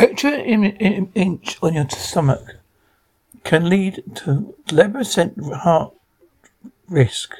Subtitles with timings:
[0.00, 2.56] Extra inch on your stomach
[3.44, 5.92] can lead to 11% heart
[6.88, 7.34] risk.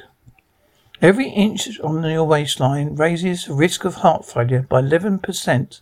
[1.01, 5.81] Every inch on your waistline raises the risk of heart failure by 11%.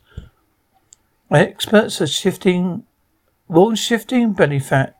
[1.29, 2.84] Experts are shifting,
[3.50, 4.96] well, shifting belly fat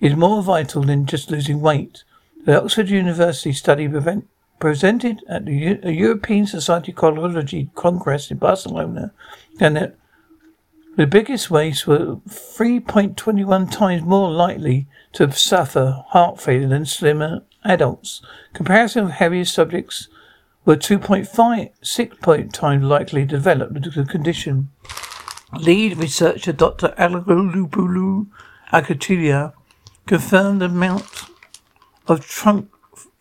[0.00, 2.02] is more vital than just losing weight.
[2.46, 4.26] The Oxford University study prevent,
[4.58, 9.12] presented at the European Society of Cardiology Congress in Barcelona
[9.60, 9.96] and that
[10.96, 18.22] the biggest waist were 3.21 times more likely to suffer heart failure than slimmer adults.
[18.54, 20.08] Comparison of heavier subjects
[20.64, 24.70] were 2.5, point times likely to develop the condition.
[25.52, 26.94] Lead researcher Dr.
[26.98, 28.26] Alagulubulu
[28.72, 29.52] Akatilia
[30.06, 31.06] confirmed the amount
[32.08, 32.70] of trunk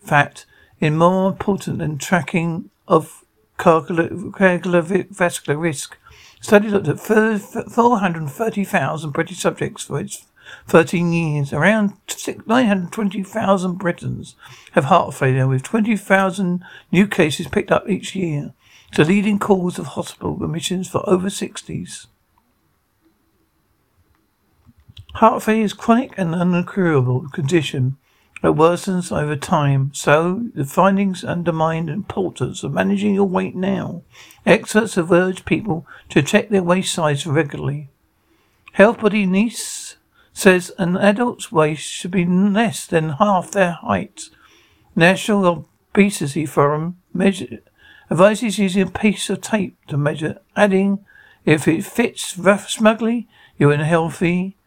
[0.02, 0.46] fat
[0.80, 3.25] is more important than tracking of
[3.58, 5.98] cardiovascular risk.
[6.42, 10.28] Study looked at 430,000 British subjects for its
[10.68, 11.52] 13 years.
[11.54, 11.94] Around
[12.46, 14.36] 920,000 Britons
[14.74, 18.54] have heart failure, with 20,000 new cases picked up each year.
[18.90, 22.06] It's the leading cause of hospital admissions for over 60s.
[25.16, 27.98] Heart failure is chronic and uncurable condition
[28.42, 29.92] that worsens over time.
[29.94, 34.04] So the findings undermine the importance of managing your weight now.
[34.46, 37.90] Experts have urged people to check their waist size regularly.
[38.74, 39.96] Health Body NICE
[40.34, 44.30] says an adult's waist should be less than half their height.
[44.96, 47.60] National Obesity Forum measure,
[48.12, 51.06] advises using a piece of tape to measure, adding,
[51.46, 53.28] if it fits rough smugly,
[53.58, 54.58] you're in a healthy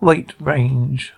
[0.00, 1.12] weight range.